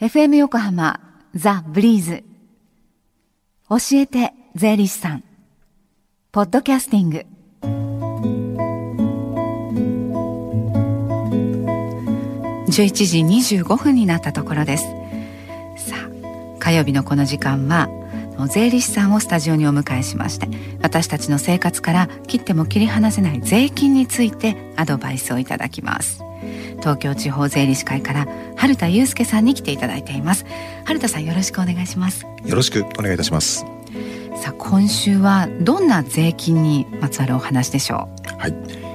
[0.00, 1.00] FM 横浜
[1.34, 2.22] ザ・ブリーズ。
[3.68, 5.24] 教えて税理士さん。
[6.30, 7.26] ポッドキャスティング。
[12.68, 14.84] 11時25分になったところです。
[15.76, 17.88] さあ火曜日のこの時間は
[18.48, 20.48] 税理士さんをスタジオにお迎えしまして
[20.80, 26.22] 私たちの生活から切っても切り離せない税金についてアドバイスをいただきます。
[26.78, 28.26] 東京地方税理士会から
[28.56, 30.46] 春田祐介さんに来ていただいています。
[30.84, 32.26] 春田さんよろしくお願いします。
[32.44, 33.64] よろしくお願いいたします。
[34.36, 38.38] さあ今週はどんな税金にまつわるお話でしょう？
[38.38, 38.54] はい、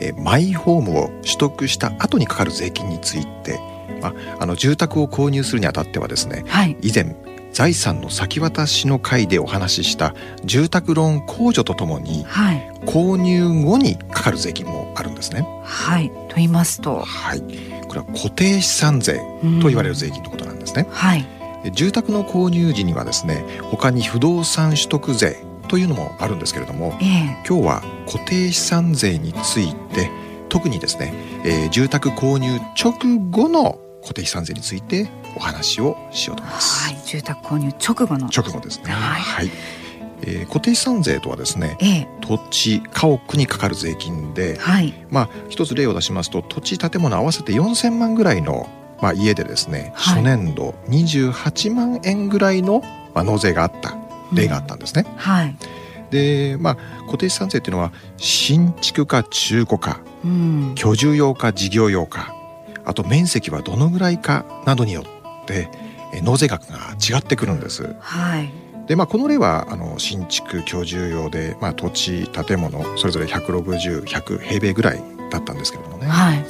[0.00, 3.58] えー、マイホームを取得した後にかかる税金について。
[4.00, 7.16] まあ、あの住宅を購入するにあたってはですね、はい、以前
[7.52, 15.46] 財産の先渡しの会でお話しした住宅ローン控除とともに、はい、購入後にかかる税金もあるんですね。
[15.64, 16.08] はい。
[16.08, 17.40] と言いますと、はい、
[17.86, 19.20] これは固定資産税
[19.60, 20.86] と言われる税金のことなんですね。
[20.90, 21.26] はい、
[21.74, 25.36] 住宅の購入時にはですね他に不動産取得税
[25.68, 30.10] というのもあるんですけれども、えー、今日は固定資産税について
[30.48, 31.12] 特にですね、
[31.44, 32.94] えー、住宅購入直
[33.30, 36.84] 後の固定資産税についてお話をしようと思います。
[36.88, 38.30] はい、住宅購入直後の。
[38.34, 38.90] 直後ですね。
[38.90, 39.83] はい、はい
[40.26, 48.68] えー、固定資産税とはですね、ええ、土地家屋にかかる税金で、はい、まあ一つ例を出しますと土地建物合わせて4,000万ぐらいの、
[49.00, 52.80] まあ、家でですね、はい、初年度28万円ぐらいの、
[53.14, 53.96] まあ、納税があった
[54.32, 55.04] 例があったんですね。
[55.06, 55.56] うん、はい、
[56.10, 62.34] でまあ固定資産税っていうのは新築か中古か、うん、居住用か事業用か
[62.84, 65.68] あと面積はどのぐらいかなどによって
[66.22, 67.94] 納税額が違ってくるんです。
[67.98, 68.50] はい、
[68.86, 76.44] でまあ、この例はあの新築居住用で、まあ、土地建物それぞれ160100平米ぐらいだったんですけれどもね、はい、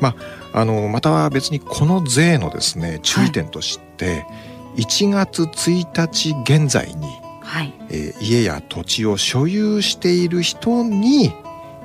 [0.00, 0.14] ま
[0.52, 4.12] あ、あのまた別にこの税のですね注意点として、は
[4.76, 7.06] い、1月1日現在に、
[7.40, 11.32] はいえー、家や土地を所有している人に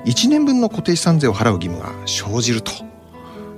[0.06, 2.72] 1年分の固定資産税を払う義務が生じると。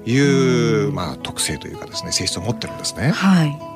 [0.07, 3.09] いう、まあ、特性というかですね性質を持ってるんですね。
[3.09, 3.74] はい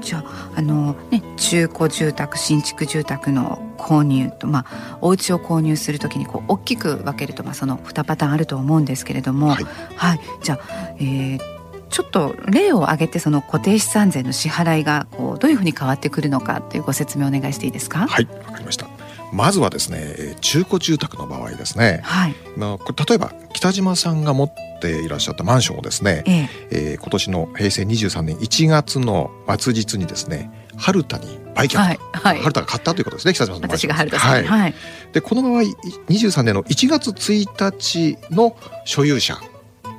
[0.00, 9.64] じゃああの、ね、中古住宅新築住宅の購入と、まあ、お家を購入するときにこう大きく分けると、まあ、その2パターンあると思うんですけれども、はい、
[9.96, 11.40] はい、じゃあ、えー、
[11.88, 18.06] ちょっと例を挙げてその固定資産税の支払いがこうどういうふうに変わってくるのかというご説明お願いしていいですか？
[18.06, 18.86] はいわかりました。
[19.32, 22.34] まずはですね中古住宅の場合ですね、はい。
[22.56, 26.48] まあ、例えば北島さんが持っていらっしゃったマンションをですね、ええ。
[26.70, 34.44] えー、今年の平成23年1月の末日にですね春田に売却、はいはい、春田が買ったということですね北島さんの私が春田さん、はい。
[34.44, 34.74] はい、
[35.12, 39.36] でこの場合23年の1月1日の所有者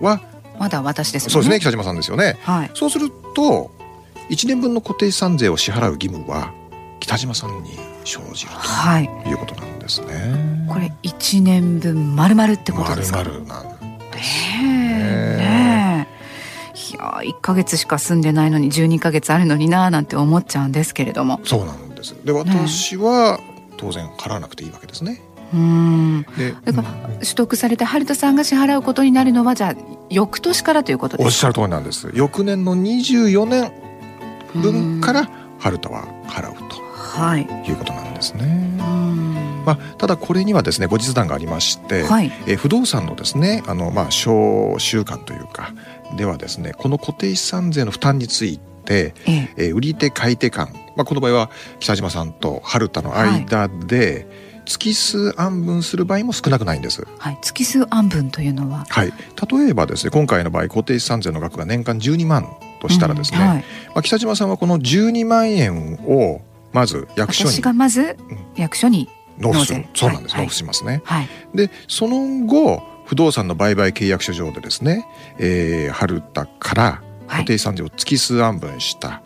[0.02, 0.22] は
[0.60, 1.32] まだ私ですね。
[1.32, 3.72] そうですね北島さんですよね、はい、そうすると
[4.30, 6.54] 1年分の固定資産税を支払う義務は
[7.00, 7.72] 北島さんに
[8.06, 8.52] 生じる
[9.24, 9.34] とい。
[9.34, 10.66] うことなんですね。
[10.70, 13.20] これ一年分まるまるってことですか？
[13.20, 13.71] まるなん
[14.22, 16.08] ですね。
[16.92, 21.40] いや一ヶ月しか住んでないのに十二ヶ月あるのにななんて思っちゃうんですけれども。
[21.44, 22.16] そうなんです。
[22.24, 23.40] で私は
[23.78, 25.22] 当然払わなくていいわけですね。
[25.54, 29.76] うんでだから取得されて春田さんが支払うことになるのはじゃあ
[30.10, 31.28] 翌年からということですか？
[31.28, 33.72] おっしゃる通りなんです翌年の24年
[34.54, 35.30] 分から
[35.60, 36.78] 春田は払うと
[37.12, 38.72] はい、いうことなんですね。
[39.66, 45.72] まあ、ただこれにはですね後日談がありまして、はい、え不動産のですねあの、まあ、小習慣というか
[46.18, 49.70] ではですねこの固定資産税の負担について、ええ。
[49.70, 54.52] 売り手買い手間、まあ、この場合は北島さんと春田の間で、はい。
[54.66, 57.06] 月数案分する場合も少なくないんです。
[57.18, 59.12] はい、月数案分というのは、はい、
[59.52, 62.48] 例えばですね今回の場合固定資産税の額が年間12万
[62.80, 63.64] としたらですね、うんはい、ま
[63.96, 66.42] あ、北島さんはこの12万円を
[66.74, 67.52] まず役所に。
[67.52, 68.18] 私がまず
[68.56, 69.74] 役所に納付す。
[69.74, 75.06] るそうなんです、納付しますね、はい、でその後不動産の売買契約書上でですね、
[75.38, 79.22] えー、春田から固定資産税を月数案分した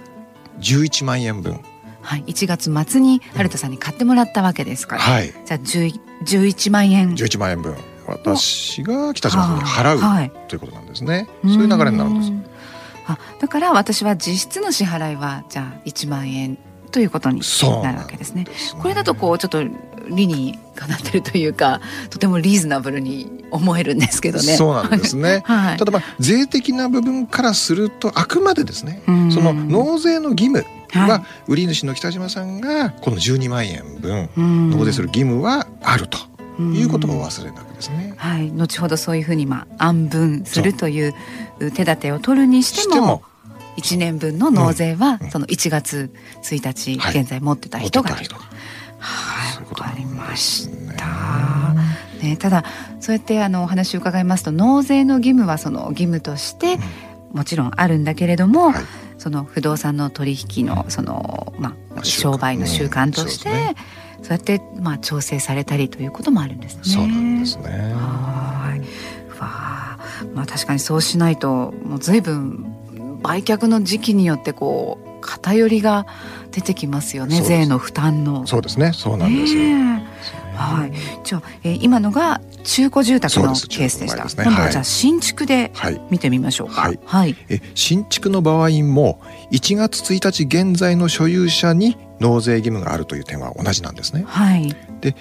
[0.60, 1.62] 11万円分、
[2.02, 7.14] はい、1月末に春田さんに買ってもらったわけですから、はい、じゃあ11万円。
[7.16, 7.76] 11万円分。
[8.08, 11.28] 私が北島さんに払う、はい、ということなんですね。
[11.44, 12.32] そういう流れになるんです。
[13.08, 16.58] あだから私は実質の支払いはじゃあ1万円
[16.96, 17.42] ということに
[17.84, 18.46] なるわけですね。
[18.56, 19.62] すねこれだとこうちょっと
[20.08, 24.56] 理にかなってるというかとてもリーズナブルに思えるんですけどね。
[24.56, 25.44] そうなんですね。
[25.46, 30.64] はい、ただまあ税的な部分からするとあくまでですね、その納税の義務
[30.94, 34.30] は売り主の北島さんがこの12万円分
[34.72, 36.18] 納税する義務はあると。
[36.58, 38.14] いうことを忘れなくですね。
[38.16, 41.14] はい、後ほどそういうふうにまあ暗分するという
[41.60, 43.24] 手立てを取るにしても
[43.78, 46.12] 1年分の納税は、その1月
[46.44, 48.36] 1日現在持ってた人がいる、
[49.00, 51.76] はい、わ、かりました。
[52.22, 52.64] ね、ただ
[53.00, 56.78] そうやってあのお話を伺いますと納税の義務はその義務として、
[57.32, 58.84] もちろんあるんだけれども、はい、
[59.18, 63.12] その不動産の取引のその、まあ、商売の習慣。
[63.12, 63.76] として、うんそうね、
[64.24, 66.84] そうやってまあ調整されたりということもあるんですね。
[66.84, 67.70] そうなんですね。
[67.70, 68.80] はい。
[68.80, 68.86] わ
[69.40, 70.00] あ、
[70.34, 72.75] まあ確かにそうしないともう随分
[73.26, 76.06] 売却の時期によってこう偏りが
[76.52, 78.46] 出てきますよね税の負担の。
[78.46, 78.94] そうですね。
[78.94, 79.64] そうなんですよ、
[80.56, 80.94] はい。
[81.24, 85.72] じゃあ、えー、今のが中古住宅のケースでした、ね、今度はじゃあ新築で
[86.10, 86.82] 見てみましょうか。
[86.82, 94.24] はい、はい、え新築の場合も1月1日現在の所有者に納税義務があるという点は同じなんですね。
[94.28, 94.76] はい。
[95.02, 95.16] で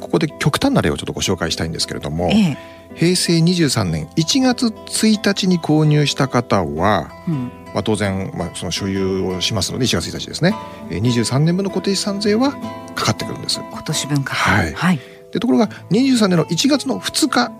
[0.00, 2.58] ここで極端な例をちょっとご紹介したいんですけれども、ええ、
[2.94, 10.54] 平成23年1月1日に購入した方は、うん、まあ、当然、まあ、その所有をしますので1月1日ですね。
[10.90, 12.52] 23年分の固定資産税は
[12.94, 13.60] かかってくるんです。
[13.60, 14.34] 今年分か。
[14.34, 15.00] はい、はい、
[15.32, 17.52] でところが23年の1月の2日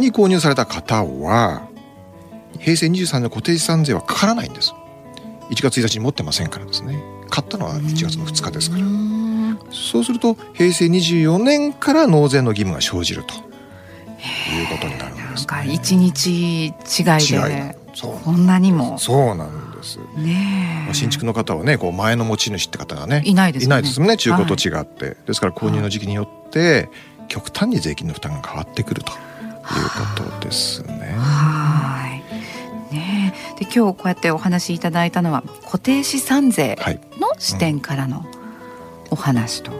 [0.00, 1.68] に購入された方は、
[2.58, 4.74] 平成23年の固定資産税はかからないんです。
[5.50, 7.02] 1月1日に持ってませんからですね。
[7.28, 9.09] 買ったのは1月の2日ですから
[9.70, 13.34] そうすると平成24年から納税の義務が生じると。
[13.34, 17.76] いうことになるんです、ね、なんか1日違いで
[18.22, 18.98] こんなにも。
[18.98, 19.98] そうなんです。
[20.16, 23.66] ね新築の方はねこう前の持ち主って方がねいないですね。
[23.66, 26.88] いないですね中古と違って、はい、ですから購入の時期によって
[27.28, 29.12] 極端に税金の負担が変わってくると。
[29.12, 31.14] いうことですね。
[31.16, 32.20] は
[32.90, 32.94] い。
[32.94, 36.76] ねで今日こうやってお話しいただいたのは固定資産税
[37.20, 38.24] の視点からの
[39.10, 39.72] お話と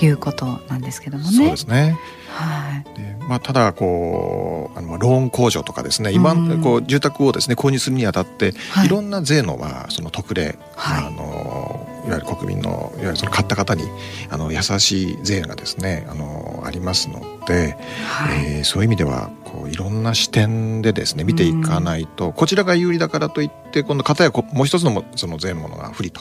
[0.00, 1.36] いうことなんですけどもね。
[1.36, 1.98] そうですね。
[2.28, 13.84] はい、でまあ、ただこうあのローン控除とかですね今、こう住宅をですね購入するにあたって、はい、いろんな税の,、まあその特例、はい、あのいわゆる国民のいわゆるその買った方に
[14.30, 17.76] あの優しい税がですねあのありますので、
[18.08, 26.20] はい、えー、そういう意味ではこういろんな視点でですね見ていかないと、こちらが有利だからといって今度片やもう一つのもその税のものが不利と。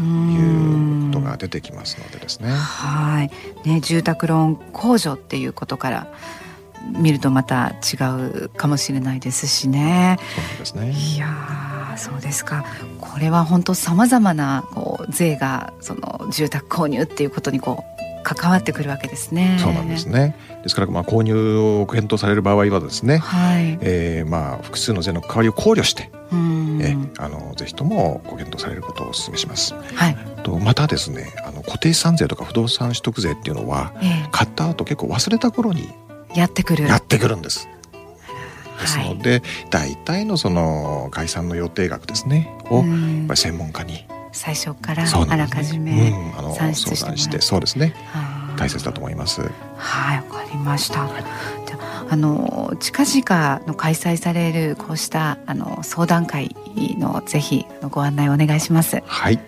[0.00, 2.50] いうことが出てきますのでですね。
[2.50, 3.30] はい
[3.68, 6.06] ね住宅ローン控除っていうことから
[6.90, 7.96] 見るとまた違
[8.44, 10.18] うかもしれないですしね。
[10.34, 12.64] そうですねいやそうですか
[13.00, 17.92] これは本当さまざまなこう税がその住宅購入っていうことにこう
[18.22, 19.58] 関わってくるわけですね。
[19.60, 20.36] そうなんですね。
[20.62, 26.10] ですからまあ購入を検討される場合はですね、はい、えー、まあ複数の税の関わりを考慮して、
[26.80, 29.74] えあのぜひともご検討されることをお勧めします。
[29.74, 30.16] はい。
[30.42, 35.90] とまたですね、あの固定資産税とか不動産取得税っていうのは、えー、買った後結構忘れた頃に
[36.34, 36.84] やってくる。
[36.84, 37.68] やってくるんです。
[38.80, 42.86] ですので、はい、大体のその概算の予定額ですねをやっ
[43.28, 46.12] ぱり専門家に最初からあらかじめ
[46.56, 47.94] 算出してもらしてそうですね。
[48.56, 49.42] 大切だと思います。
[49.76, 51.24] はいわかりました、はい、
[51.66, 51.78] じゃ
[52.10, 56.54] あの近々の開催されるこうしたあの相談会
[56.98, 59.02] のぜひご案内お願いします。
[59.06, 59.38] はい、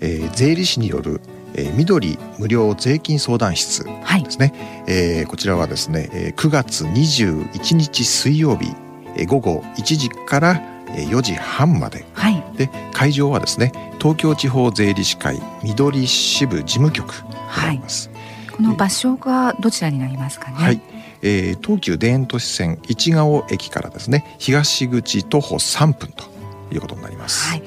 [0.00, 1.20] えー、税理士による
[1.54, 3.90] えー、緑無料税金相談室で
[4.30, 4.54] すね、
[4.86, 8.72] はい、えー、こちらはですね、えー、9月21日水曜日、
[9.16, 17.30] えー、午後1時から4時半まで、はい、で会場はですね東京地方税理士会緑支部事務局に
[17.64, 20.56] なります、はい、この場所がどちらになりますかね？
[20.56, 20.80] はい。
[21.22, 26.24] えー、東急田園都市線市ヶ尾駅からですね東口徒歩3分と
[26.72, 27.50] いうことになります。
[27.50, 27.62] はい、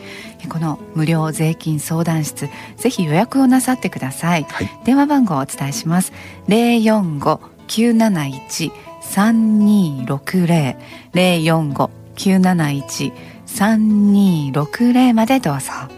[0.49, 4.43] この無料税金相談室ぜひ予約をなさってください。
[4.43, 6.11] はい、電話番号をお伝えします。
[6.47, 8.71] 零四五九七一
[9.01, 10.75] 三二六零
[11.13, 15.89] 零四五971-3260までどうぞあ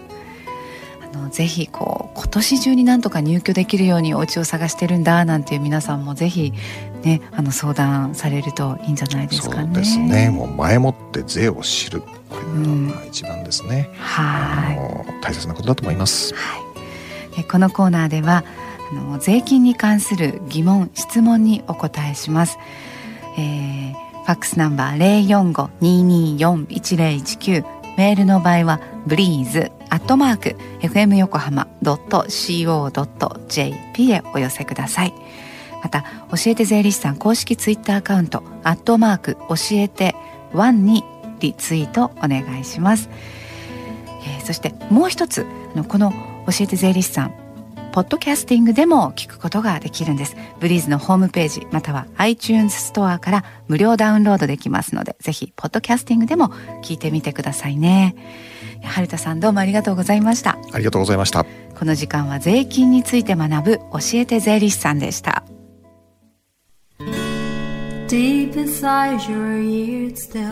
[1.13, 6.53] のぜひこう今年中になんとか入居できるようにお家を探してるんだなんていう皆さんもぜひ
[7.03, 9.65] ねあの相談されるといいんじゃないですかね。
[9.65, 12.01] そうですねもう前もって税を知る
[12.35, 15.21] これが一番ですね、うん、はい。
[15.21, 16.33] 大切なことだと思います。
[16.33, 18.43] はい、このコーナーでは
[18.91, 22.57] あの税金に関する疑問質問にお答えします。
[23.37, 25.27] えーファックスナンバー
[25.79, 27.63] 045-224-1019
[27.95, 32.91] メールの場合はブリーズアットマーク FM 横浜 .co.jp
[34.11, 35.13] へお寄せください。
[35.83, 40.15] また教えて税理士さん公式ツイッターアカウントアットマーク教えて
[40.53, 41.03] ワンに
[41.45, 43.09] リツイートお願いします、
[44.25, 45.45] えー、そしてもう一つ
[45.87, 46.11] この
[46.47, 47.45] 教えて税理士さん
[47.91, 50.35] ポッドキャスティングでも聞くことができるんです。
[50.59, 56.49] ブリーズのホームページまたは iTunes ストアから無料ダウンロードできますのでぜひポッドキャスティングでも
[56.83, 58.15] 聞いてみてくださいね。
[58.83, 60.57] 春田さんどうもありがとうございました。
[60.73, 61.45] ありがとうございました。
[61.45, 65.45] この時間は税金について学ぶ教えて税理士さんでした。
[68.09, 70.51] Deep inside your ears still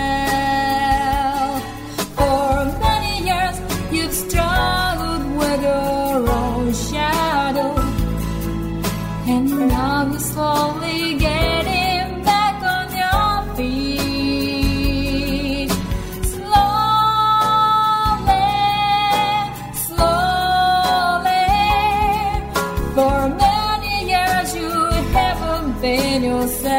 [22.95, 24.69] For many years you
[25.17, 26.71] haven't been yourself.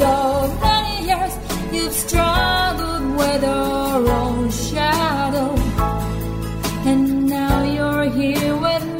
[0.00, 0.10] So
[0.60, 1.34] many years
[1.72, 5.54] you've struggled with your own shadow.
[6.90, 8.98] And now you're here with